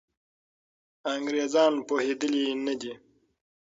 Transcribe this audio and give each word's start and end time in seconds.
انګریزان 1.13 1.73
پوهېدلي 1.87 2.43
نه 2.65 2.73
دي. 2.81 2.93